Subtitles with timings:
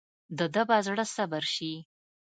[0.37, 1.73] دده به زړه صبر شي.